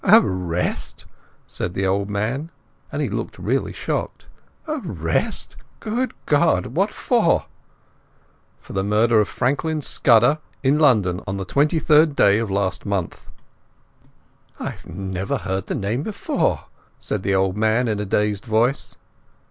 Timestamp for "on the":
11.27-11.45